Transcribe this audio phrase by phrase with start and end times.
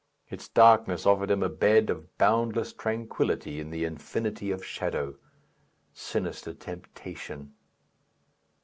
[0.31, 5.13] Its darkness offered him a bed of boundless tranquillity in the infinity of shadow.
[5.93, 7.53] Sinister temptation!